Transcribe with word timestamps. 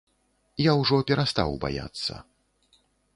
Я 0.61 0.71
ўжо 0.79 0.97
перастаў 1.11 1.53
баяцца. 1.65 2.13